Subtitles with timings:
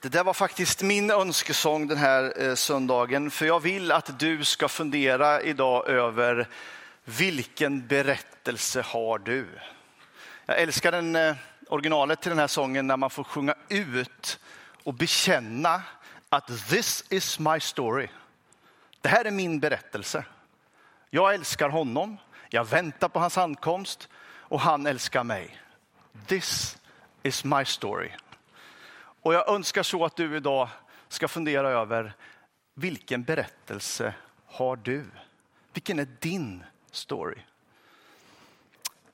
[0.00, 4.44] Det där var faktiskt min önskesång den här eh, söndagen, för jag vill att du
[4.44, 6.48] ska fundera idag över
[7.04, 9.48] vilken berättelse har du?
[10.46, 11.36] Jag älskar den, eh,
[11.68, 14.40] originalet till den här sången när man får sjunga ut
[14.84, 15.82] och bekänna
[16.28, 18.08] att this is my story.
[19.00, 20.24] Det här är min berättelse.
[21.10, 22.16] Jag älskar honom,
[22.48, 25.58] jag väntar på hans ankomst och han älskar mig.
[26.26, 26.78] This
[27.22, 28.10] is my story.
[29.22, 30.68] Och jag önskar så att du idag
[31.08, 32.12] ska fundera över
[32.74, 34.14] vilken berättelse
[34.46, 35.04] har du?
[35.72, 37.38] Vilken är din story?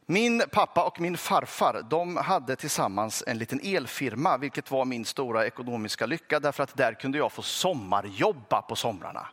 [0.06, 5.46] Min pappa och min farfar de hade tillsammans en liten elfirma, vilket var min stora
[5.46, 9.27] ekonomiska lycka, därför att där kunde jag få sommarjobba på somrarna.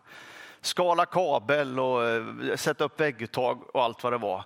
[0.62, 4.46] Skala kabel och eh, sätta upp vägguttag och allt vad det var.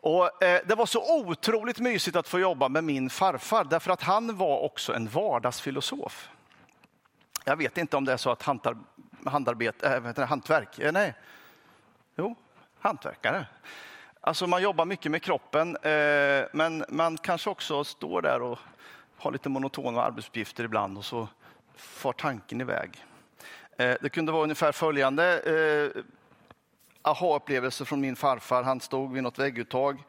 [0.00, 4.02] Och, eh, det var så otroligt mysigt att få jobba med min farfar, därför att
[4.02, 6.28] han var också en vardagsfilosof.
[7.44, 8.76] Jag vet inte om det är så att hantar,
[9.24, 11.14] handarbet, äh, hantverk, eh, nej,
[12.16, 12.34] jo,
[12.80, 13.46] hantverkare.
[14.20, 18.58] Alltså man jobbar mycket med kroppen, eh, men man kanske också står där och
[19.16, 21.28] har lite monotona arbetsuppgifter ibland och så
[21.76, 23.04] far tanken iväg.
[23.76, 26.02] Eh, det kunde vara ungefär följande eh,
[27.02, 28.62] aha-upplevelse från min farfar.
[28.62, 30.04] Han stod vid något vägguttag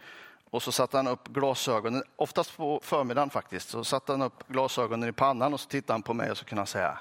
[0.49, 5.09] och så satte han upp glasögonen, oftast på förmiddagen faktiskt, så satte han upp glasögonen
[5.09, 6.99] i pannan och så tittade han på mig och så kunde han säga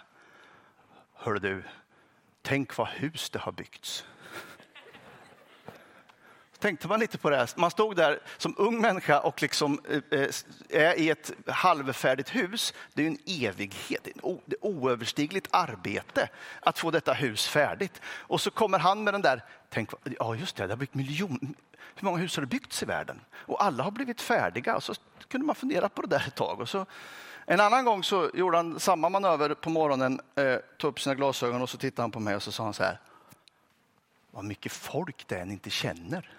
[1.15, 1.65] Hör du,
[2.43, 4.05] tänk vad hus det har byggts
[6.59, 7.37] tänkte man lite på det.
[7.37, 7.51] Här.
[7.57, 10.29] Man stod där som ung människa och liksom eh, eh,
[10.69, 12.75] är i ett halvfärdigt hus.
[12.95, 16.29] Det är en evighet, ett oöverstigligt arbete
[16.61, 18.01] att få detta hus färdigt.
[18.07, 21.55] Och så kommer han med den där, tänk, ja just det, det har byggt miljon,
[21.95, 23.21] hur många hus har det byggts i världen?
[23.35, 24.77] Och alla har blivit färdiga.
[24.77, 24.95] Och så
[25.29, 26.61] kunde man fundera på det där ett tag.
[26.61, 26.87] Och så,
[27.47, 31.63] en annan gång så gjorde han samma manöver på morgonen, eh, tog upp sina glasögon
[31.63, 33.01] och så tittade han på mig och så sa han så här.
[34.31, 36.31] Vad mycket folk det är ni inte känner.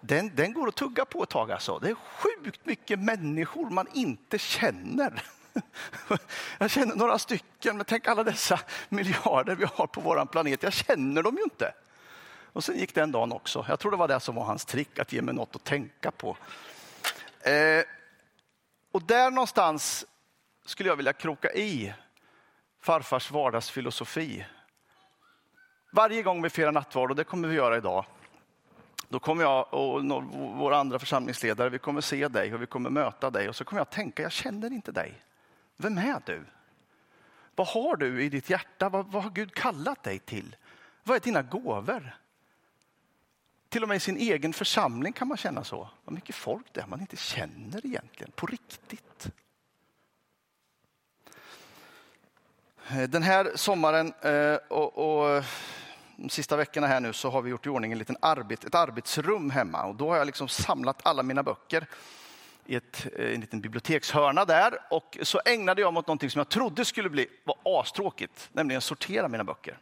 [0.00, 1.52] Den, den går att tugga på ett tag.
[1.52, 1.78] Alltså.
[1.78, 5.22] Det är sjukt mycket människor man inte känner.
[6.58, 10.62] Jag känner några stycken, men tänk alla dessa miljarder vi har på vår planet.
[10.62, 11.72] Jag känner dem ju inte.
[12.52, 13.66] Och sen gick den dagen också.
[13.68, 16.10] Jag tror det var det som var hans trick, att ge mig något att tänka
[16.10, 16.36] på.
[17.40, 17.84] Eh,
[18.92, 20.06] och där någonstans
[20.64, 21.94] skulle jag vilja kroka i
[22.80, 24.46] farfars vardagsfilosofi.
[25.92, 28.04] Varje gång vi firar nattvard, och det kommer vi göra idag,
[29.08, 30.04] då kommer jag och
[30.56, 33.80] våra andra församlingsledare, vi kommer se dig och vi kommer möta dig och så kommer
[33.80, 35.22] jag tänka, jag känner inte dig.
[35.76, 36.44] Vem är du?
[37.54, 38.88] Vad har du i ditt hjärta?
[38.88, 40.56] Vad, vad har Gud kallat dig till?
[41.02, 42.16] Vad är dina gåvor?
[43.68, 45.88] Till och med i sin egen församling kan man känna så.
[46.04, 49.30] Vad mycket folk det är man inte känner egentligen, på riktigt.
[52.90, 55.44] Eh, den här sommaren eh, och, och
[56.20, 58.74] de sista veckorna här nu så har vi gjort i ordning en liten arbet, ett
[58.74, 61.86] arbetsrum hemma och då har jag liksom samlat alla mina böcker
[62.66, 66.38] i ett, eh, en liten bibliotekshörna där och så ägnade jag mig åt någonting som
[66.38, 69.78] jag trodde skulle bli var astråkigt, nämligen sortera mina böcker.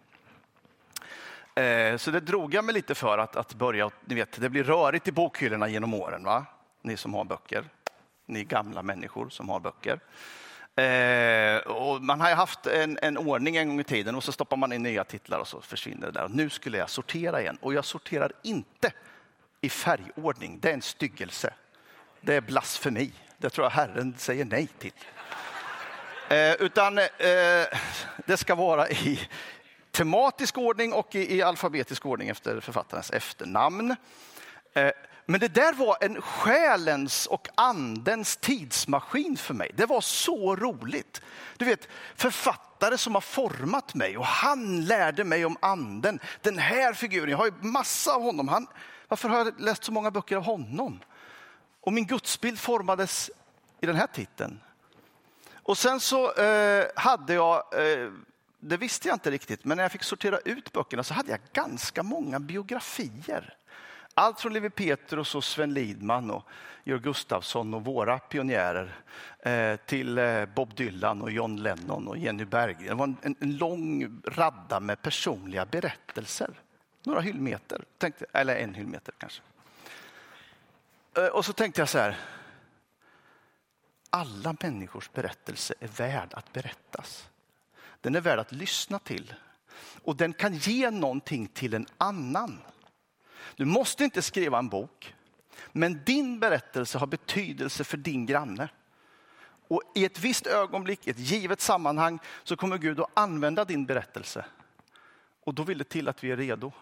[1.55, 4.65] Eh, så det drog jag mig lite för att, att börja, ni vet, det blir
[4.65, 6.47] rörigt i bokhyllorna genom åren, va?
[6.83, 7.65] ni som har böcker,
[8.27, 10.01] ni gamla människor som har böcker.
[10.77, 14.57] Eh, och man har haft en, en, ordning en gång i tiden och så stoppar
[14.57, 16.25] man in nya titlar och så försvinner det där.
[16.25, 18.93] Och nu skulle jag sortera igen och jag sorterar inte
[19.61, 20.59] i färgordning.
[20.61, 21.55] Det är en styggelse.
[22.21, 23.13] Det är blasfemi.
[23.39, 24.93] Det tror jag Herren säger nej till.
[26.29, 27.05] Eh, utan eh,
[28.27, 29.21] det ska vara i
[29.91, 33.97] tematisk ordning och i, i alfabetisk ordning efter författarens efternamn.
[34.75, 34.91] Eh,
[35.27, 39.71] men det där var en själens och andens tidsmaskin för mig.
[39.75, 41.23] Det var så roligt.
[41.57, 46.21] Du vet, författare som har format mig och han lärde mig om anden.
[46.43, 48.49] Den här figuren, jag har ju massa av honom.
[48.49, 48.67] Han,
[49.09, 51.01] varför har jag läst så många böcker av honom?
[51.81, 53.31] Och min gudsbild formades
[53.81, 54.61] i den här titeln.
[55.63, 58.11] Och sen så eh, hade jag, eh,
[58.61, 61.41] det visste jag inte riktigt, men när jag fick sortera ut böckerna så hade jag
[61.53, 63.57] ganska många biografier.
[64.19, 66.45] Allt från Levi Petrus och Sven Lidman och
[66.85, 68.95] Georg Gustafsson och våra pionjärer
[69.41, 72.87] eh, till eh, Bob Dylan och John Lennon och Jenny Berggren.
[72.87, 76.51] Det var en, en lång radda med personliga berättelser.
[77.03, 79.43] Några hyllmeter, tänkte, eller en hyllmeter kanske.
[81.17, 82.17] Eh, och så tänkte jag så här.
[84.11, 87.29] Alla människors berättelse är värd att berättas.
[88.01, 89.35] Den är värd att lyssna till
[90.03, 92.59] och den kan ge någonting till en annan.
[93.57, 95.15] Du måste inte skriva en bok.
[95.73, 98.69] Men din berättelse har betydelse för din granne.
[99.69, 103.87] Och i ett visst ögonblick, i ett givet sammanhang, så kommer Gud att använda din
[103.87, 104.45] berättelse.
[105.45, 106.73] Och då vill det till att vi är redo.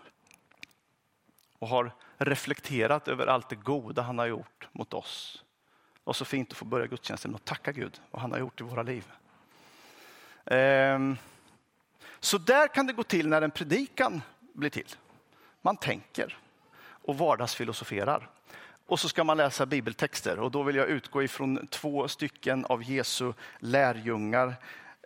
[1.59, 5.45] Och har reflekterat över allt det goda han har gjort mot oss.
[6.05, 8.61] Och så fint att få börja gudstjänsten med att tacka Gud vad han har gjort
[8.61, 9.13] i våra liv.
[10.45, 11.17] Ehm,
[12.21, 14.23] så där kan det gå till när en predikan
[14.53, 14.97] blir till.
[15.63, 16.39] Man tänker
[17.05, 18.29] och vardagsfilosoferar.
[18.87, 22.83] Och så ska man läsa bibeltexter och då vill jag utgå ifrån två stycken av
[22.83, 24.55] Jesu lärjungar.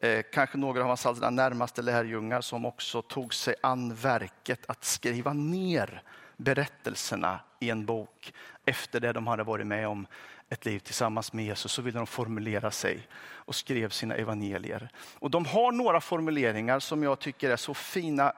[0.02, 4.84] Eh, kanske några av hans allra närmaste lärjungar som också tog sig an verket att
[4.84, 6.02] skriva ner
[6.36, 8.32] berättelserna i en bok
[8.64, 10.06] efter det de hade varit med om
[10.48, 14.88] ett liv tillsammans med Jesus så ville de formulera sig och skrev sina evangelier.
[15.14, 18.32] Och de har några formuleringar som jag tycker är så fina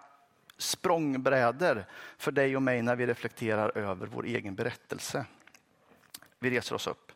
[0.61, 1.85] språngbrädor
[2.19, 5.27] för dig och mig när vi reflekterar över vår egen berättelse.
[6.39, 7.13] Vi reser oss upp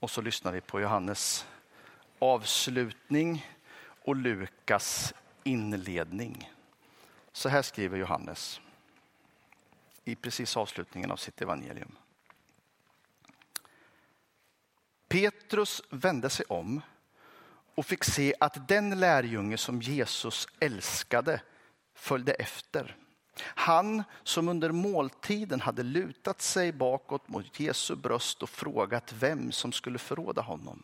[0.00, 1.46] och så lyssnar vi på Johannes
[2.18, 3.46] avslutning
[4.04, 5.14] och Lukas
[5.44, 6.52] inledning.
[7.32, 8.60] Så här skriver Johannes
[10.04, 11.96] i precis avslutningen av sitt evangelium.
[15.08, 16.80] Petrus vände sig om
[17.74, 21.40] och fick se att den lärjunge som Jesus älskade
[21.96, 22.96] följde efter.
[23.40, 29.72] Han som under måltiden hade lutat sig bakåt mot Jesu bröst och frågat vem som
[29.72, 30.82] skulle förråda honom.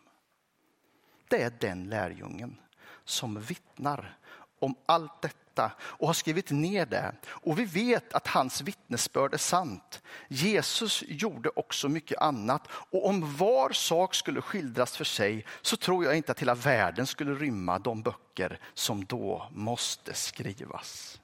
[1.29, 2.57] Det är den lärjungen
[3.05, 4.19] som vittnar
[4.59, 7.13] om allt detta detta och har skrivit ner det.
[7.27, 10.03] Och vi vet att hans vittnesbörd är sant.
[10.29, 16.05] Jesus gjorde också mycket annat och om var sak skulle skildras för sig så tror
[16.05, 21.21] jag inte att hela världen skulle rymma de böcker som då måste skrivas.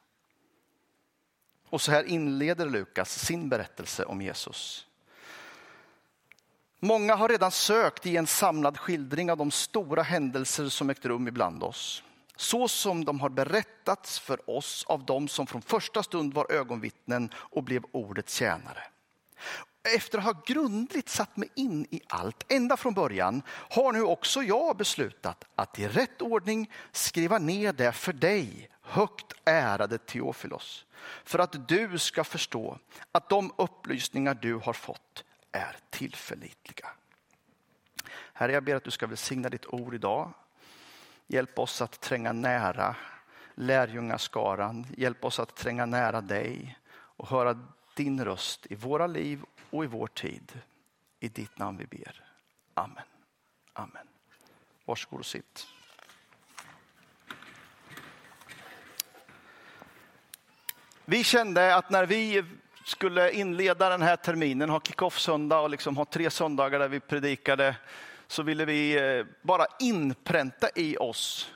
[1.71, 4.87] Och så här inleder Lukas sin berättelse om Jesus.
[6.81, 11.29] Många har redan sökt i en samlad skildring av de stora händelser som ägt rum
[11.29, 12.03] ibland oss
[12.39, 17.31] så som de har berättats för oss av dem som från första stund var ögonvittnen
[17.35, 18.83] och blev ordets tjänare.
[19.97, 24.43] Efter att ha grundligt satt mig in i allt ända från början har nu också
[24.43, 30.87] jag beslutat att i rätt ordning skriva ner det för dig, högt ärade Teofilos,
[31.25, 32.79] för att du ska förstå
[33.13, 36.89] att de upplysningar du har fått är tillförlitliga.
[38.33, 40.33] Herre, jag ber att du ska välsigna ditt ord idag
[41.31, 42.97] Hjälp oss att tränga nära
[43.55, 44.87] lärjungaskaran.
[44.97, 47.59] Hjälp oss att tränga nära dig och höra
[47.95, 50.53] din röst i våra liv och i vår tid.
[51.21, 52.25] I ditt namn vi ber.
[52.75, 53.05] Amen.
[53.73, 54.07] Amen.
[54.85, 55.67] Varsågod och sitt.
[61.05, 62.45] Vi kände att när vi
[62.85, 67.77] skulle inleda den här terminen, ha kick-off-söndag och liksom ha tre söndagar där vi predikade
[68.29, 71.53] så ville vi eh, bara inpränta i oss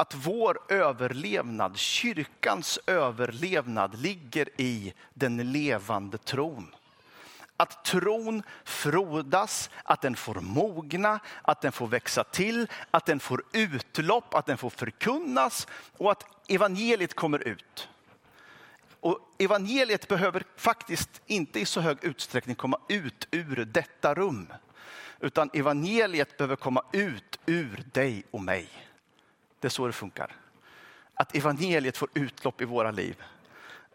[0.00, 6.74] att vår överlevnad, kyrkans överlevnad ligger i den levande tron.
[7.56, 13.42] Att tron frodas, att den får mogna, att den får växa till, att den får
[13.52, 15.66] utlopp, att den får förkunnas
[15.96, 17.88] och att evangeliet kommer ut.
[19.00, 24.52] Och evangeliet behöver faktiskt inte i så hög utsträckning komma ut ur detta rum.
[25.20, 28.68] Utan evangeliet behöver komma ut ur dig och mig.
[29.60, 30.36] Det är så det funkar.
[31.14, 33.22] Att evangeliet får utlopp i våra liv.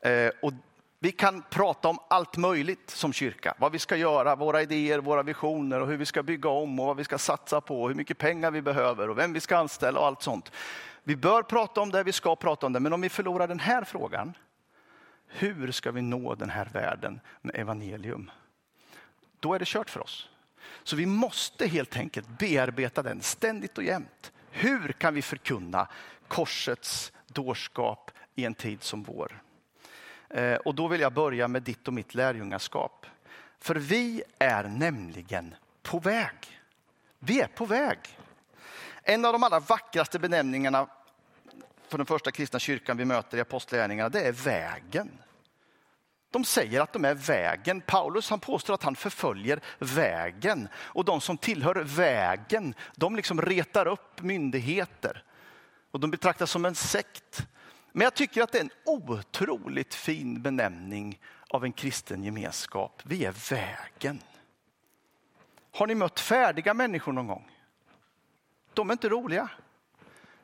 [0.02, 0.54] Eh, och
[1.00, 3.56] vi kan prata om allt möjligt som kyrka.
[3.58, 6.86] Vad vi ska göra, våra idéer, våra visioner och hur vi ska bygga om och
[6.86, 10.00] vad vi ska satsa på, hur mycket pengar vi behöver och vem vi ska anställa
[10.00, 10.52] och allt sånt.
[11.04, 12.80] Vi bör prata om det, vi ska prata om det.
[12.80, 14.34] Men om vi förlorar den här frågan,
[15.28, 18.32] hur ska vi nå den här världen med evangelium?
[19.40, 20.30] Då är det kört för oss.
[20.84, 24.32] Så vi måste helt enkelt bearbeta den ständigt och jämt.
[24.52, 25.88] Hur kan vi förkunna
[26.28, 29.42] korsets dårskap i en tid som vår?
[30.30, 33.06] Eh, och då vill jag börja med ditt och mitt lärjungaskap.
[33.60, 36.62] För vi är nämligen på väg.
[37.20, 38.00] Vi är på väg.
[39.04, 40.88] En av de allra vackraste benämningarna
[41.88, 45.12] för den första kristna kyrkan vi möter i apostlagärningarna, det är vägen.
[46.36, 47.82] De säger att de är vägen.
[47.82, 50.68] Paulus han påstår att han förföljer vägen.
[50.76, 55.24] Och de som tillhör vägen, de liksom retar upp myndigheter.
[55.92, 57.48] Och de betraktas som en sekt.
[57.92, 63.02] Men jag tycker att det är en otroligt fin benämning av en kristen gemenskap.
[63.06, 64.20] Vi är vägen.
[65.72, 67.52] Har ni mött färdiga människor någon gång?
[68.74, 69.50] De är inte roliga.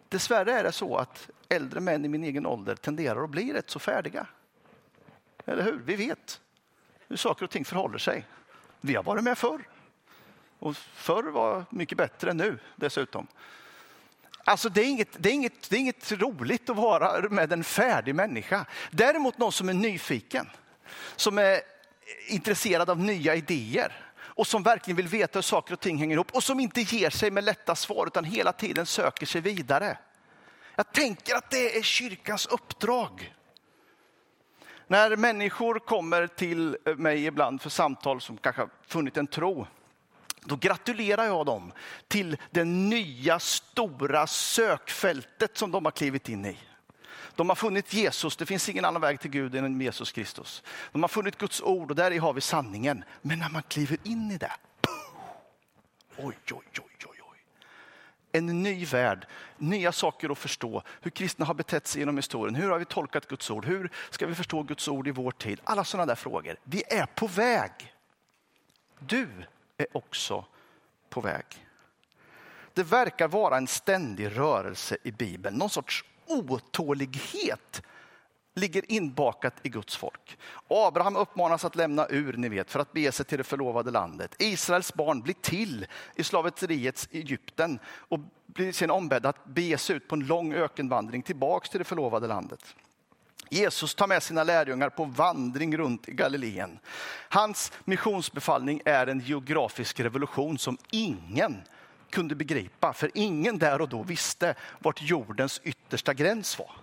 [0.09, 3.69] Dessvärre är det så att äldre män i min egen ålder tenderar att bli rätt
[3.69, 4.27] så färdiga.
[5.45, 5.81] Eller hur?
[5.85, 6.41] Vi vet.
[7.07, 8.27] hur saker och ting förhåller sig.
[8.81, 9.67] Vi har varit med förr.
[10.59, 13.27] Och förr var mycket bättre än nu dessutom.
[14.43, 17.63] Alltså det är, inget, det, är inget, det är inget roligt att vara med en
[17.63, 18.65] färdig människa.
[18.91, 20.49] Däremot någon som är nyfiken,
[21.15, 21.61] som är
[22.27, 26.31] intresserad av nya idéer och som verkligen vill veta hur saker och ting hänger ihop
[26.31, 29.97] och som inte ger sig med lätta svar utan hela tiden söker sig vidare.
[30.75, 33.33] Jag tänker att det är kyrkans uppdrag.
[34.91, 39.67] När människor kommer till mig ibland för samtal som kanske har funnit en tro,
[40.43, 41.71] då gratulerar jag dem
[42.07, 46.57] till det nya stora sökfältet som de har klivit in i.
[47.35, 50.63] De har funnit Jesus, det finns ingen annan väg till Gud än Jesus Kristus.
[50.91, 53.03] De har funnit Guds ord och där har vi sanningen.
[53.21, 54.51] Men när man kliver in i det,
[56.17, 57.10] oj, oj, oj, oj, oj.
[58.31, 60.83] En ny värld, nya saker att förstå.
[61.01, 62.55] Hur kristna har betett sig genom historien.
[62.55, 63.65] Hur har vi tolkat Guds ord?
[63.65, 65.61] Hur ska vi förstå Guds ord i vår tid?
[65.63, 66.55] Alla sådana där frågor.
[66.63, 67.71] Vi är på väg.
[68.99, 69.27] Du
[69.77, 70.45] är också
[71.09, 71.45] på väg.
[72.73, 77.81] Det verkar vara en ständig rörelse i Bibeln, någon sorts otålighet
[78.53, 80.37] ligger inbakat i Guds folk.
[80.67, 84.35] Abraham uppmanas att lämna ur, ni vet, för att bege sig till det förlovade landet.
[84.39, 90.07] Israels barn blir till i slaveriets Egypten och blir sedan ombedda att bege sig ut
[90.07, 92.75] på en lång ökenvandring tillbaks till det förlovade landet.
[93.49, 96.79] Jesus tar med sina lärjungar på vandring runt i Galileen.
[97.29, 101.61] Hans missionsbefallning är en geografisk revolution som ingen
[102.09, 106.80] kunde begripa, för ingen där och då visste vart jordens yttersta gräns var.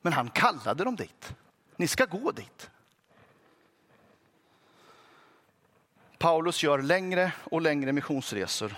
[0.00, 1.34] Men han kallade dem dit.
[1.76, 2.70] Ni ska gå dit.
[6.18, 8.74] Paulus gör längre och längre missionsresor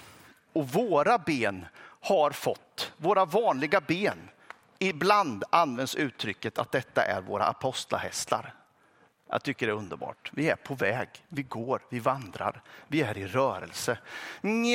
[0.52, 1.66] och våra ben
[2.00, 4.28] har fått, våra vanliga ben,
[4.78, 8.54] ibland används uttrycket att detta är våra apostlahästar.
[9.28, 10.30] Jag tycker det är underbart.
[10.34, 13.98] Vi är på väg, vi går, vi vandrar, vi är i rörelse.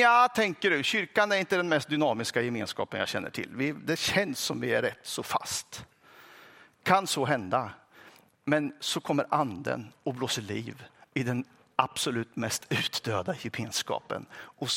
[0.00, 3.50] Ja, tänker du, kyrkan är inte den mest dynamiska gemenskapen jag känner till.
[3.54, 5.86] Vi, det känns som vi är rätt så fast.
[6.86, 7.70] Kan så hända.
[8.44, 11.44] Men så kommer anden och blåser liv i den
[11.76, 14.68] absolut mest utdöda gemenskapen och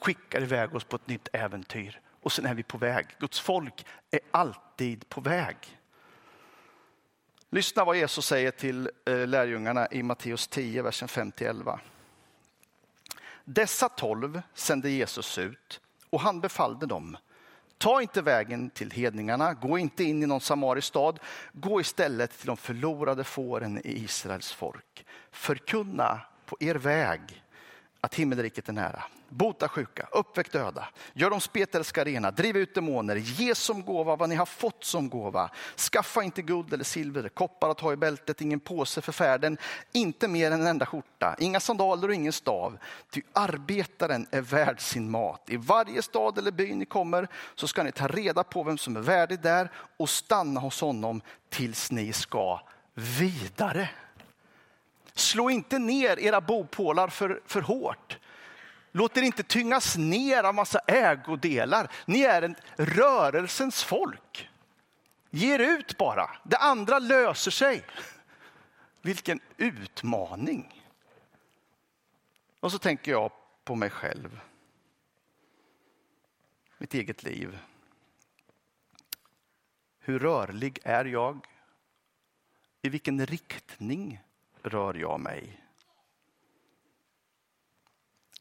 [0.00, 2.00] skickar iväg oss på ett nytt äventyr.
[2.22, 3.06] Och sen är vi på väg.
[3.18, 5.56] Guds folk är alltid på väg.
[7.50, 11.78] Lyssna vad Jesus säger till eh, lärjungarna i Matteus 10, versen 5-11.
[13.44, 15.80] Dessa tolv sände Jesus ut
[16.10, 17.16] och han befallde dem.
[17.78, 21.18] Ta inte vägen till hedningarna, gå inte in i någon samarisk stad,
[21.52, 25.06] gå istället till de förlorade fåren i Israels folk.
[25.30, 27.42] Förkunna på er väg
[28.06, 29.02] att himmelriket är nära.
[29.28, 34.28] Bota sjuka, uppväck döda, gör dem spetälska rena, driv ut demoner, ge som gåva vad
[34.28, 35.50] ni har fått som gåva.
[35.76, 39.58] Skaffa inte guld eller silver, koppar att ha i bältet, ingen påse för färden,
[39.92, 42.78] inte mer än en enda skjorta, inga sandaler och ingen stav.
[43.10, 45.50] Ty arbetaren är värd sin mat.
[45.50, 48.96] I varje stad eller by ni kommer så ska ni ta reda på vem som
[48.96, 52.60] är värdig där och stanna hos honom tills ni ska
[52.94, 53.88] vidare.
[55.16, 58.18] Slå inte ner era bopålar för, för hårt.
[58.92, 61.90] Låt er inte tyngas ner av massa ägodelar.
[62.06, 64.50] Ni är en rörelsens folk.
[65.30, 66.30] Ge er ut bara.
[66.44, 67.84] Det andra löser sig.
[69.02, 70.84] Vilken utmaning.
[72.60, 73.32] Och så tänker jag
[73.64, 74.40] på mig själv.
[76.78, 77.58] Mitt eget liv.
[79.98, 81.46] Hur rörlig är jag?
[82.82, 84.20] I vilken riktning
[84.66, 85.60] rör jag mig?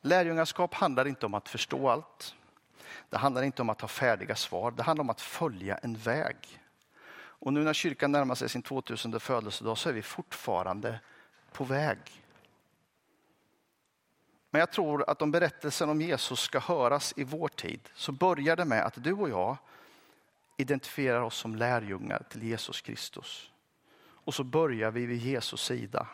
[0.01, 2.35] Lärjungaskap handlar inte om att förstå allt.
[3.09, 4.71] Det handlar inte om att ha färdiga svar.
[4.71, 6.37] Det handlar om att följa en väg.
[7.17, 10.99] Och nu när kyrkan närmar sig sin 2000 födelsedag så är vi fortfarande
[11.51, 11.99] på väg.
[14.49, 18.55] Men jag tror att om berättelsen om Jesus ska höras i vår tid så börjar
[18.55, 19.57] det med att du och jag
[20.57, 23.51] identifierar oss som lärjungar till Jesus Kristus.
[24.25, 26.07] Och så börjar vi vid Jesus sida.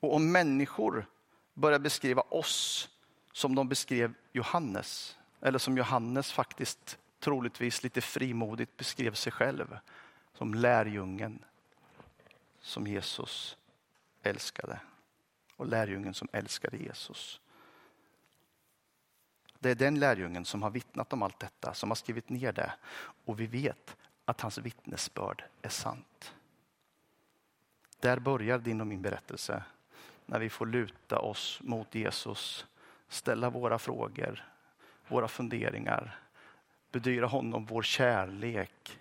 [0.00, 1.06] Och om människor
[1.54, 2.88] börjar beskriva oss
[3.32, 9.78] som de beskrev Johannes, eller som Johannes faktiskt troligtvis lite frimodigt beskrev sig själv,
[10.34, 11.44] som lärjungen
[12.60, 13.56] som Jesus
[14.22, 14.80] älskade
[15.56, 17.40] och lärjungen som älskade Jesus.
[19.58, 22.72] Det är den lärjungen som har vittnat om allt detta, som har skrivit ner det
[23.24, 26.34] och vi vet att hans vittnesbörd är sant.
[28.00, 29.62] Där börjar din och min berättelse
[30.26, 32.66] när vi får luta oss mot Jesus,
[33.08, 34.44] ställa våra frågor,
[35.08, 36.18] våra funderingar,
[36.92, 38.98] bedyra honom vår kärlek.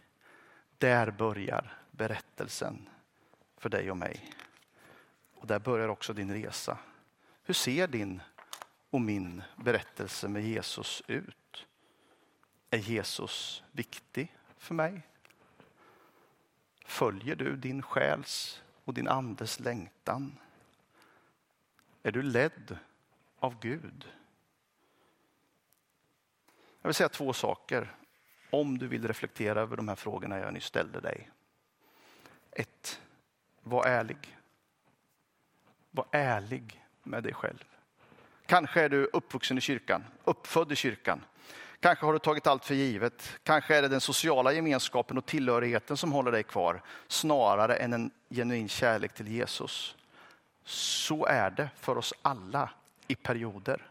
[0.78, 2.90] Där börjar berättelsen
[3.58, 4.34] för dig och mig.
[5.36, 6.78] Och där börjar också din resa.
[7.44, 8.22] Hur ser din
[8.90, 11.66] och min berättelse med Jesus ut?
[12.70, 15.02] Är Jesus viktig för mig?
[16.86, 20.38] Följer du din själs och din andes längtan?
[22.04, 22.78] Är du ledd
[23.40, 24.10] av Gud?
[26.82, 27.96] Jag vill säga två saker
[28.50, 31.30] om du vill reflektera över de här frågorna jag nyss ställde dig.
[32.52, 33.02] Ett,
[33.62, 34.38] var ärlig.
[35.92, 37.64] Var ärlig med dig själv.
[38.46, 41.22] Kanske är du uppvuxen i kyrkan, uppfödd i kyrkan.
[41.80, 43.40] Kanske har du tagit allt för givet.
[43.44, 48.12] Kanske är det den sociala gemenskapen och tillhörigheten som håller dig kvar snarare än en
[48.30, 49.96] genuin kärlek till Jesus.
[50.64, 52.70] Så är det för oss alla
[53.08, 53.88] i perioder.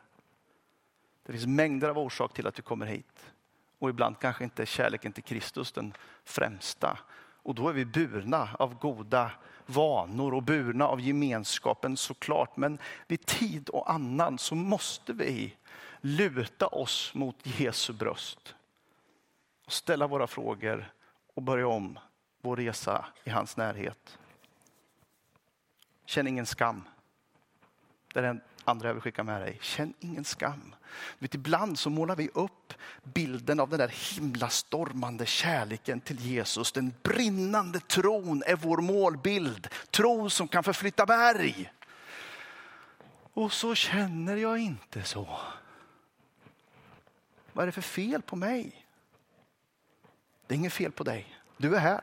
[1.26, 3.30] Det finns mängder av orsaker till att vi kommer hit.
[3.78, 6.98] Och ibland kanske inte är kärleken till Kristus den främsta.
[7.42, 9.30] Och då är vi burna av goda
[9.66, 12.56] vanor och burna av gemenskapen såklart.
[12.56, 15.56] Men vid tid och annan så måste vi
[16.00, 18.54] luta oss mot Jesu bröst.
[19.66, 20.92] Och ställa våra frågor
[21.34, 21.98] och börja om
[22.40, 24.18] vår resa i hans närhet.
[26.06, 26.82] Känn ingen skam.
[28.12, 29.58] Det är den andra jag vill skicka med dig.
[29.62, 30.74] Känn ingen skam.
[31.18, 36.72] Vet, ibland så målar vi upp bilden av den där himlastormande kärleken till Jesus.
[36.72, 39.68] Den brinnande tron är vår målbild.
[39.90, 41.72] Tron som kan förflytta berg.
[43.32, 45.28] Och så känner jag inte så.
[47.58, 48.86] Vad är det för fel på mig?
[50.46, 51.38] Det är inget fel på dig.
[51.56, 52.00] Du är här.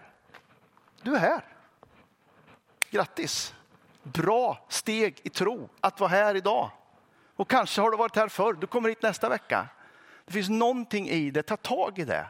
[1.01, 1.43] Du är här.
[2.89, 3.53] Grattis!
[4.03, 6.71] Bra steg i tro att vara här idag.
[7.35, 9.67] Och kanske har du varit här förr, du kommer hit nästa vecka.
[10.25, 12.27] Det finns någonting i det, ta tag i det.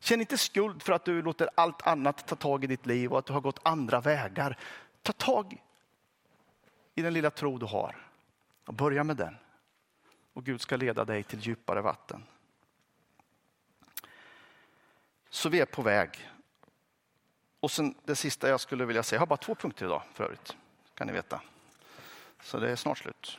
[0.00, 3.18] Känn inte skuld för att du låter allt annat ta tag i ditt liv och
[3.18, 4.58] att du har gått andra vägar.
[5.02, 5.62] Ta tag
[6.94, 8.06] i den lilla tro du har
[8.66, 9.36] och börja med den.
[10.32, 12.22] Och Gud ska leda dig till djupare vatten.
[15.34, 16.30] Så vi är på väg.
[17.60, 20.24] Och sen det sista jag skulle vilja säga, jag har bara två punkter idag för
[20.24, 20.56] övrigt,
[20.94, 21.40] kan ni veta.
[22.42, 23.38] Så det är snart slut.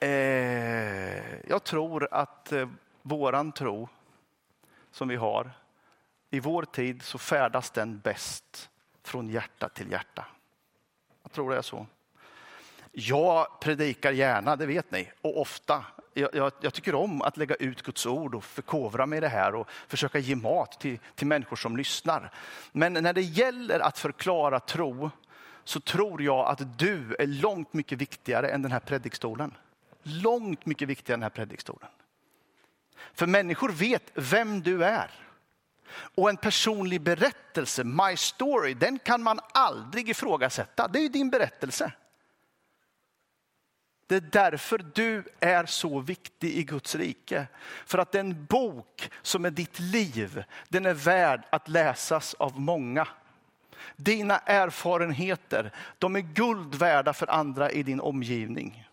[0.00, 2.68] Eh, jag tror att eh,
[3.02, 3.88] våran tro
[4.90, 5.50] som vi har,
[6.30, 8.70] i vår tid så färdas den bäst
[9.02, 10.26] från hjärta till hjärta.
[11.22, 11.86] Jag tror det är så.
[12.92, 15.84] Jag predikar gärna, det vet ni, och ofta.
[16.18, 19.28] Jag, jag, jag, tycker om att lägga ut Guds ord och förkovra mig i det
[19.28, 22.32] här och försöka ge mat till, till människor som lyssnar.
[22.72, 25.10] Men när det gäller att förklara tro
[25.64, 29.54] så tror jag att du är långt mycket viktigare än den här predikstolen.
[30.02, 31.88] Långt mycket viktigare än den här predikstolen.
[33.14, 35.10] För människor vet vem du är.
[36.14, 40.88] Och en personlig berättelse, my story, den kan man aldrig ifrågasätta.
[40.88, 41.92] Det är ju din berättelse.
[44.06, 47.46] Det är därför du är så viktig i Guds rike.
[47.86, 53.08] För att den bok som är ditt liv, den är värd att läsas av många.
[53.96, 58.88] Dina erfarenheter, de är guld värda för andra i din omgivning.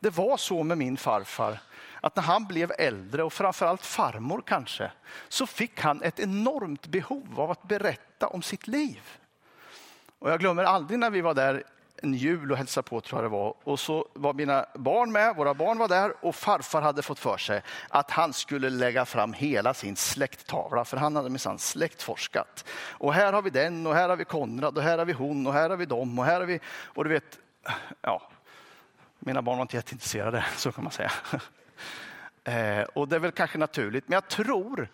[0.00, 1.58] Det var så med min farfar
[2.00, 4.90] att när han blev äldre och framförallt farmor kanske,
[5.28, 9.00] så fick han ett enormt behov av att berätta om sitt liv.
[10.18, 11.64] Och jag glömmer aldrig när vi var där
[12.02, 13.54] en jul och hälsade på tror jag det var.
[13.64, 17.36] Och så var mina barn med, våra barn var där och farfar hade fått för
[17.36, 22.64] sig att han skulle lägga fram hela sin släkttavla för han hade minsann släktforskat.
[22.90, 25.46] Och här har vi den och här har vi Konrad och här har vi hon
[25.46, 27.38] och här har vi dem och här har vi, och du vet,
[28.00, 28.22] ja,
[29.18, 31.12] mina barn var inte jätteintresserade så kan man säga.
[32.44, 34.88] Eh, och det är väl kanske naturligt, men jag tror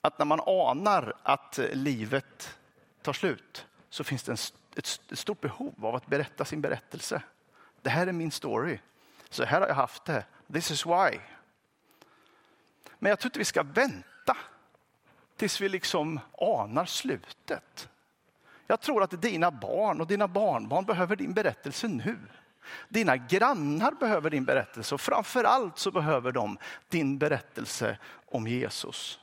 [0.00, 2.58] att när man anar att livet
[3.02, 4.36] tar slut så finns det en
[4.76, 7.22] ett, stort behov av att berätta sin berättelse.
[7.82, 8.78] Det här är min story.
[9.30, 10.24] Så här har jag haft det.
[10.52, 11.18] This is why.
[12.98, 14.36] Men jag tror inte vi ska vänta
[15.36, 17.88] tills vi liksom anar slutet.
[18.66, 22.18] Jag tror att dina barn och dina barnbarn behöver din berättelse nu.
[22.88, 26.58] Dina grannar behöver din berättelse och framför allt så behöver de
[26.88, 29.20] din berättelse om Jesus.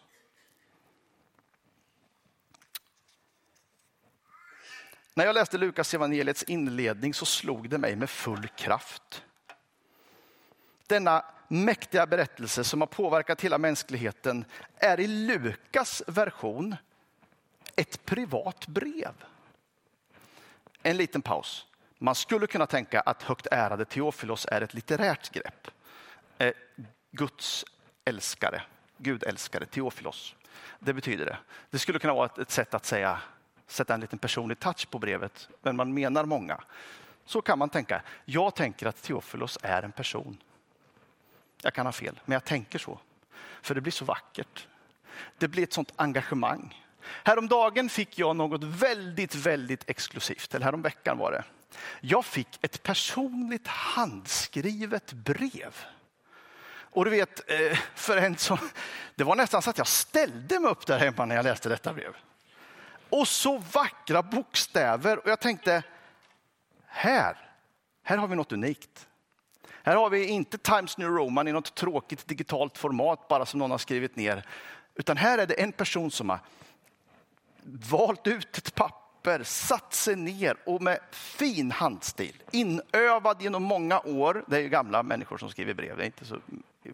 [5.19, 9.23] När jag läste Lukas evangeliets inledning så slog det mig med full kraft.
[10.87, 14.45] Denna mäktiga berättelse som har påverkat hela mänskligheten
[14.77, 16.75] är i Lukas version
[17.75, 19.13] ett privat brev.
[20.83, 21.65] En liten paus.
[21.97, 25.67] Man skulle kunna tänka att högt ärade Teofilos är ett litterärt grepp.
[26.37, 26.53] Eh,
[27.11, 27.65] Guds
[28.05, 28.61] älskare,
[28.97, 30.35] Gud älskare, Teofilos.
[30.79, 31.37] Det betyder det.
[31.69, 33.21] Det skulle kunna vara ett, ett sätt att säga
[33.71, 36.61] sätta en liten personlig touch på brevet, men man menar många.
[37.25, 38.01] Så kan man tänka.
[38.25, 40.37] Jag tänker att Teofilos är en person.
[41.61, 42.99] Jag kan ha fel, men jag tänker så.
[43.61, 44.67] För det blir så vackert.
[45.37, 46.85] Det blir ett sånt engagemang.
[47.01, 50.55] Häromdagen fick jag något väldigt, väldigt exklusivt.
[50.55, 51.43] Eller häromveckan var det.
[52.01, 55.75] Jag fick ett personligt handskrivet brev.
[56.91, 58.57] Och du vet, eh, för en som,
[59.15, 61.93] det var nästan så att jag ställde mig upp där hemma när jag läste detta
[61.93, 62.15] brev.
[63.09, 65.83] Och så vackra bokstäver och jag tänkte,
[66.85, 67.37] här,
[68.03, 69.07] här har vi något unikt.
[69.83, 73.71] Här har vi inte Times New Roman i något tråkigt digitalt format bara som någon
[73.71, 74.45] har skrivit ner.
[74.95, 76.39] Utan här är det en person som har
[77.63, 84.43] valt ut ett papper, satt sig ner och med fin handstil, inövad genom många år,
[84.47, 86.37] det är ju gamla människor som skriver brev, det är inte så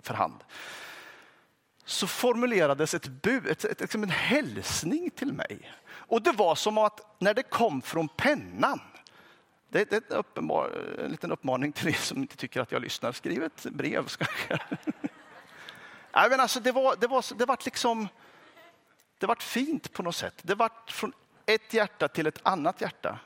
[0.01, 0.43] för hand,
[1.85, 5.71] så formulerades ett bud, ett, ett, ett, en hälsning till mig.
[5.87, 8.79] Och det var som att när det kom från pennan,
[9.69, 10.71] det är en, uppenbar,
[11.05, 14.07] en liten uppmaning till er som inte tycker att jag lyssnar, skriv ett brev.
[16.15, 18.07] Nej, men alltså, det var, det var, det var liksom,
[19.17, 20.35] det var fint på något sätt.
[20.41, 21.13] Det var från
[21.45, 23.19] ett hjärta till ett annat hjärta.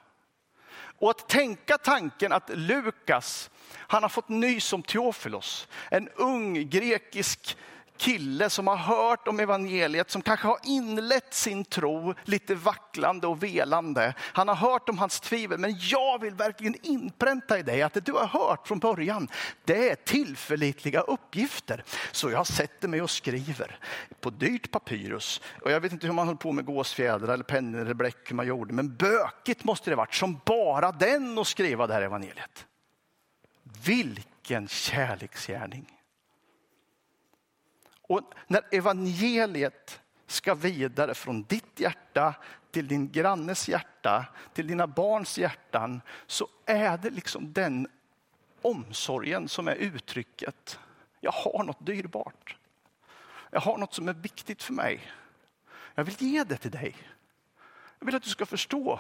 [1.00, 7.58] Och att tänka tanken att Lukas, han har fått nys om Teofilos, en ung grekisk
[8.00, 13.44] kille som har hört om evangeliet, som kanske har inlett sin tro lite vacklande och
[13.44, 14.14] velande.
[14.20, 18.06] Han har hört om hans tvivel, men jag vill verkligen inpränta i dig att det
[18.06, 19.28] du har hört från början,
[19.66, 21.84] det är tillförlitliga uppgifter.
[22.12, 23.80] Så jag sätter mig och skriver
[24.20, 25.42] på dyrt papyrus.
[25.62, 28.36] Och jag vet inte hur man höll på med gåsfjädrar eller pennor eller bläck, hur
[28.36, 32.66] man gjorde, men bökigt måste det varit som bara den att skriva det här evangeliet.
[33.86, 35.99] Vilken kärleksgärning.
[38.10, 42.36] Och när evangeliet ska vidare från ditt hjärta
[42.72, 47.88] till din grannes hjärta, till dina barns hjärtan, så är det liksom den
[48.62, 50.80] omsorgen som är uttrycket.
[51.20, 52.58] Jag har något dyrbart.
[53.50, 55.12] Jag har något som är viktigt för mig.
[55.96, 56.96] Jag vill ge det till dig.
[58.00, 59.00] Jag vill att du ska förstå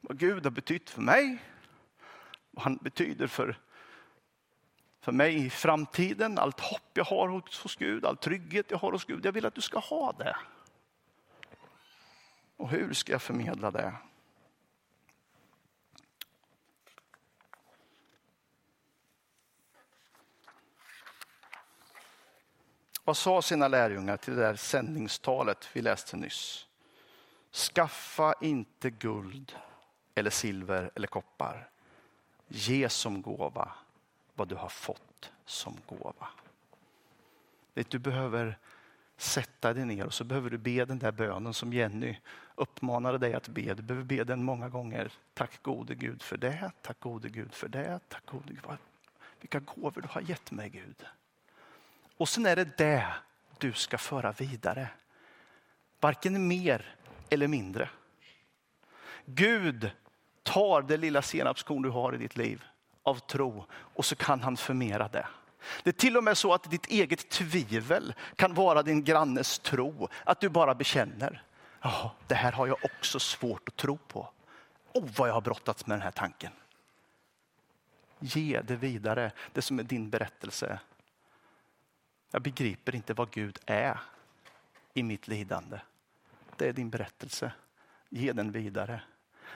[0.00, 1.38] vad Gud har betytt för mig,
[2.50, 3.58] vad han betyder för
[5.00, 7.28] för mig i framtiden, allt hopp jag har
[7.62, 9.26] hos Gud, all trygghet jag har hos Gud.
[9.26, 10.36] Jag vill att du ska ha det.
[12.56, 13.94] Och hur ska jag förmedla det?
[23.04, 26.66] Vad sa sina lärjungar till det där sändningstalet vi läste nyss?
[27.52, 29.56] Skaffa inte guld
[30.14, 31.70] eller silver eller koppar.
[32.48, 33.72] Ge som gåva
[34.38, 36.28] vad du har fått som gåva.
[37.74, 38.58] Du behöver
[39.16, 42.16] sätta dig ner och så behöver du be den där bönen som Jenny
[42.54, 43.74] uppmanade dig att be.
[43.74, 45.12] Du behöver be den många gånger.
[45.34, 48.78] Tack gode Gud för det, tack gode Gud för det, tack gode Gud.
[49.40, 51.06] Vilka gåvor du har gett mig Gud.
[52.16, 53.06] Och sen är det det
[53.58, 54.88] du ska föra vidare.
[56.00, 56.94] Varken mer
[57.30, 57.90] eller mindre.
[59.24, 59.90] Gud
[60.42, 62.64] tar det lilla senapskorn du har i ditt liv
[63.08, 65.26] av tro och så kan han förmera det.
[65.82, 70.08] Det är till och med så att ditt eget tvivel kan vara din grannes tro.
[70.24, 71.42] Att du bara bekänner.
[71.80, 74.28] Ja, det här har jag också svårt att tro på.
[74.92, 76.52] Oh, vad jag har brottats med den här tanken.
[78.18, 80.78] Ge det vidare, det som är din berättelse.
[82.30, 84.00] Jag begriper inte vad Gud är
[84.94, 85.80] i mitt lidande.
[86.56, 87.52] Det är din berättelse.
[88.08, 89.00] Ge den vidare.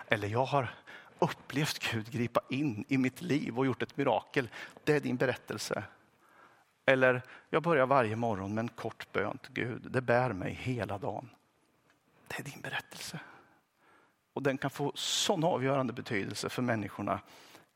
[0.08, 0.74] Eller jag har
[1.22, 4.48] upplevt Gud gripa in i mitt liv och gjort ett mirakel.
[4.84, 5.84] Det är din berättelse.
[6.86, 9.86] Eller, jag börjar varje morgon med en kort bön till Gud.
[9.90, 11.28] Det bär mig hela dagen.
[12.28, 13.20] Det är din berättelse.
[14.32, 17.20] Och den kan få sån avgörande betydelse för människorna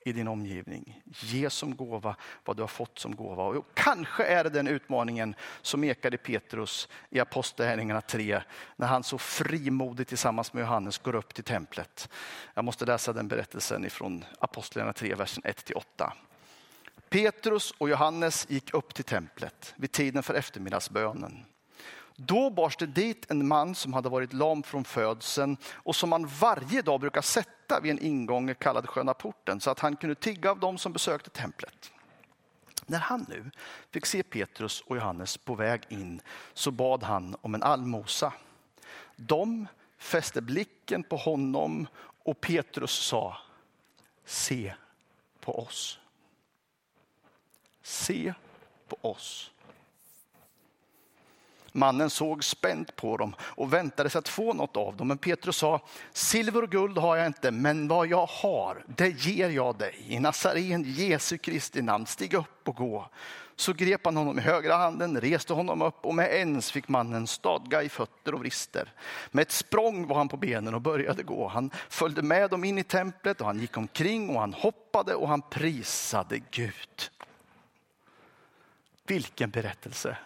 [0.06, 1.02] i din omgivning.
[1.20, 3.42] Ge som gåva vad du har fått som gåva.
[3.42, 8.42] Och kanske är det den utmaningen som ekade Petrus i Apostlagärningarna 3
[8.76, 12.08] när han så frimodigt tillsammans med Johannes går upp till templet.
[12.54, 16.12] Jag måste läsa den berättelsen ifrån Apostlagärningarna 3, versen 1-8.
[17.08, 21.44] Petrus och Johannes gick upp till templet vid tiden för eftermiddagsbönen.
[22.16, 26.26] Då bars det dit en man som hade varit lam från födseln och som man
[26.26, 30.50] varje dag brukar sätta vid en ingång kallad Sköna porten så att han kunde tigga
[30.50, 31.92] av dem som besökte templet.
[32.86, 33.50] När han nu
[33.90, 36.20] fick se Petrus och Johannes på väg in
[36.54, 38.32] så bad han om en allmosa.
[39.16, 39.66] De
[39.98, 41.86] fäste blicken på honom
[42.22, 43.36] och Petrus sa
[44.24, 44.74] Se
[45.40, 45.98] på oss.
[47.82, 48.34] Se
[48.88, 49.50] på oss.
[51.76, 55.08] Mannen såg spänt på dem och väntade sig att få något av dem.
[55.08, 55.80] Men Petrus sa,
[56.12, 60.04] silver och guld har jag inte, men vad jag har, det ger jag dig.
[60.08, 63.08] I Nazaren Jesu Kristi namn, stig upp och gå.
[63.56, 67.26] Så grep han honom i högra handen, reste honom upp och med ens fick mannen
[67.26, 68.92] stadga i fötter och vrister.
[69.30, 71.48] Med ett språng var han på benen och började gå.
[71.48, 75.28] Han följde med dem in i templet och han gick omkring och han hoppade och
[75.28, 77.10] han prisade Gud.
[79.06, 80.16] Vilken berättelse!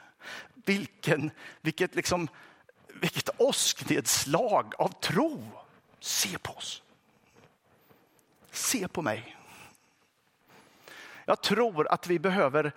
[0.65, 2.29] Vilken, vilket, liksom,
[2.89, 5.51] vilket åsknedslag av tro!
[6.01, 6.83] Se på oss.
[8.51, 9.37] Se på mig.
[11.25, 12.73] Jag tror att vi behöver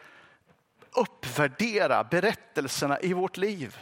[0.92, 3.78] uppvärdera berättelserna i vårt liv.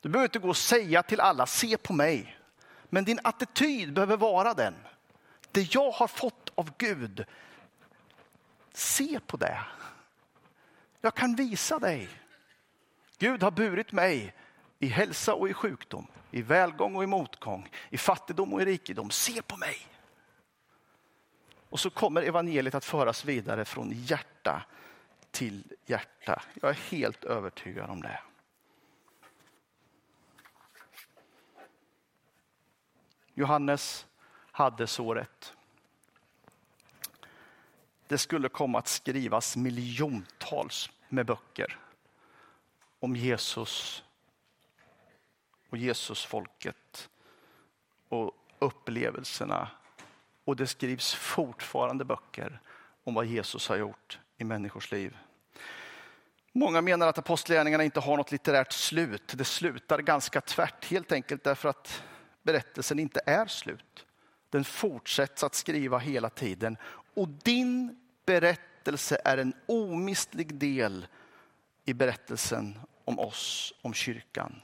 [0.00, 2.38] Du behöver inte gå och säga till alla, se på mig.
[2.88, 4.74] Men din attityd behöver vara den.
[5.50, 7.24] Det jag har fått av Gud,
[8.72, 9.58] se på det.
[11.00, 12.08] Jag kan visa dig.
[13.18, 14.34] Gud har burit mig
[14.78, 19.10] i hälsa och i sjukdom, i välgång och i motgång, i fattigdom och i rikedom.
[19.10, 19.86] Se på mig.
[21.68, 24.62] Och så kommer evangeliet att föras vidare från hjärta
[25.30, 26.42] till hjärta.
[26.54, 28.20] Jag är helt övertygad om det.
[33.34, 34.06] Johannes
[34.52, 35.55] hade så rätt.
[38.08, 41.78] Det skulle komma att skrivas miljontals med böcker
[43.00, 44.04] om Jesus
[45.70, 47.08] och Jesusfolket
[48.08, 49.68] och upplevelserna.
[50.44, 52.60] Och det skrivs fortfarande böcker
[53.04, 55.16] om vad Jesus har gjort i människors liv.
[56.52, 59.32] Många menar att apostlagärningarna inte har något litterärt slut.
[59.36, 62.02] Det slutar ganska tvärt, helt enkelt därför att
[62.42, 64.06] berättelsen inte är slut.
[64.50, 66.76] Den fortsätts att skriva hela tiden
[67.16, 71.06] och din berättelse är en omistlig del
[71.84, 74.62] i berättelsen om oss, om kyrkan.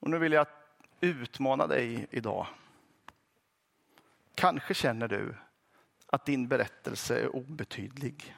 [0.00, 0.46] Och nu vill jag
[1.00, 2.46] utmana dig idag.
[4.34, 5.34] Kanske känner du
[6.06, 8.36] att din berättelse är obetydlig.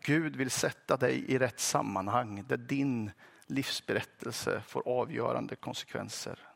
[0.00, 3.10] Gud vill sätta dig i rätt sammanhang där din
[3.46, 6.53] livsberättelse får avgörande konsekvenser.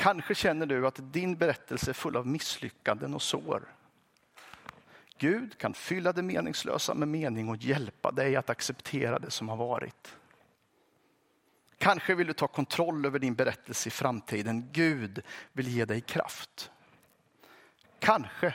[0.00, 3.74] Kanske känner du att din berättelse är full av misslyckanden och sår.
[5.18, 9.56] Gud kan fylla det meningslösa med mening och hjälpa dig att acceptera det som har
[9.56, 10.16] varit.
[11.78, 14.68] Kanske vill du ta kontroll över din berättelse i framtiden.
[14.72, 16.70] Gud vill ge dig kraft.
[17.98, 18.54] Kanske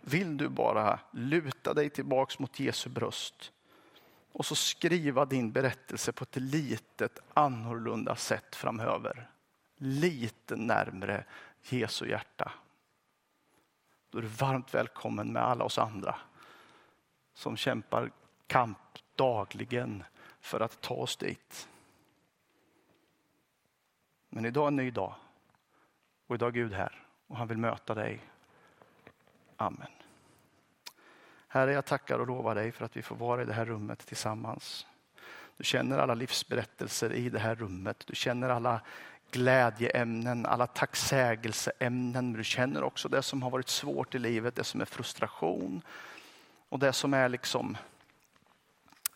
[0.00, 3.52] vill du bara luta dig tillbaks mot Jesu bröst
[4.32, 9.30] och så skriva din berättelse på ett litet annorlunda sätt framöver.
[9.76, 11.24] Lite närmre
[11.62, 12.52] Jesu hjärta.
[14.10, 16.16] Då är du varmt välkommen med alla oss andra
[17.34, 18.10] som kämpar
[18.46, 18.78] kamp
[19.14, 20.04] dagligen
[20.40, 21.68] för att ta oss dit.
[24.28, 25.14] Men idag är en ny dag
[26.26, 28.20] och idag är Gud här och han vill möta dig
[29.56, 29.90] Amen.
[31.48, 34.06] Herre, jag tackar och lovar dig för att vi får vara i det här rummet
[34.06, 34.86] tillsammans.
[35.56, 38.04] Du känner alla livsberättelser i det här rummet.
[38.06, 38.80] Du känner alla
[39.34, 42.12] glädjeämnen, alla tacksägelseämnen.
[42.12, 45.82] Men du känner också det som har varit svårt i livet, det som är frustration
[46.68, 47.76] och det som är liksom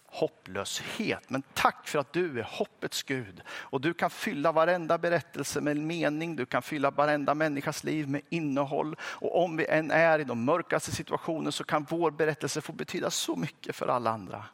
[0.07, 1.31] hopplöshet.
[1.31, 5.77] Men tack för att du är hoppets Gud och du kan fylla varenda berättelse med
[5.77, 6.37] mening.
[6.37, 8.97] Du kan fylla varenda människas liv med innehåll.
[9.01, 13.11] Och om vi än är i de mörkaste situationer så kan vår berättelse få betyda
[13.11, 14.45] så mycket för alla andra.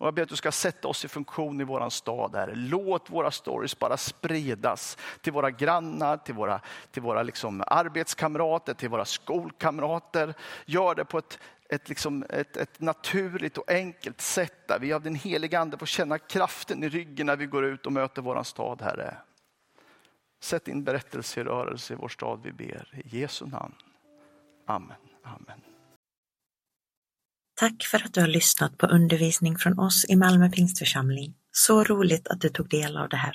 [0.00, 2.34] Och jag ber att du ska sätta oss i funktion i vår stad.
[2.34, 2.52] Här.
[2.54, 6.60] Låt våra stories bara spridas till våra grannar, till våra,
[6.90, 10.34] till våra liksom arbetskamrater, till våra skolkamrater.
[10.66, 11.38] Gör det på ett
[11.72, 15.86] ett, liksom, ett, ett naturligt och enkelt sätt där vi av den heliga ande får
[15.86, 19.16] känna kraften i ryggen när vi går ut och möter vår stad, Herre.
[20.40, 23.02] Sätt in berättelse i rörelse i vår stad, vi ber.
[23.04, 23.74] I Jesu namn.
[24.66, 24.96] Amen.
[25.22, 25.69] Amen.
[27.60, 31.34] Tack för att du har lyssnat på undervisning från oss i Malmö Pingstförsamling.
[31.52, 33.32] Så roligt att du tog del av det här.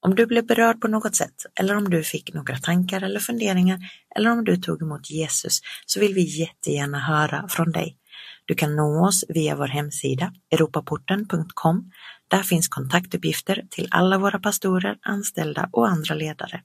[0.00, 3.78] Om du blev berörd på något sätt eller om du fick några tankar eller funderingar
[4.16, 7.96] eller om du tog emot Jesus så vill vi jättegärna höra från dig.
[8.44, 11.90] Du kan nå oss via vår hemsida europaporten.com.
[12.28, 16.62] Där finns kontaktuppgifter till alla våra pastorer, anställda och andra ledare.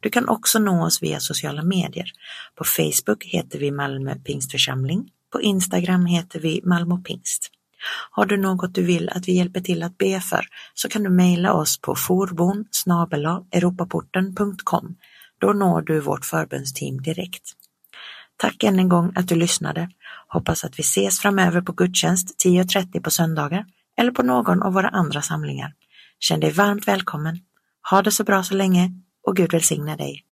[0.00, 2.12] Du kan också nå oss via sociala medier.
[2.54, 5.10] På Facebook heter vi Malmö Pingstförsamling.
[5.32, 7.50] På Instagram heter vi Malmö Pingst.
[8.10, 11.10] Har du något du vill att vi hjälper till att be för så kan du
[11.10, 12.64] mejla oss på forbon
[13.52, 14.96] europaporten.com.
[15.40, 17.42] Då når du vårt förbundsteam direkt.
[18.36, 19.88] Tack än en gång att du lyssnade.
[20.28, 23.64] Hoppas att vi ses framöver på gudstjänst 10.30 på söndagar
[23.98, 25.72] eller på någon av våra andra samlingar.
[26.20, 27.38] Känn dig varmt välkommen.
[27.90, 28.90] Ha det så bra så länge
[29.26, 30.24] och Gud välsigne dig.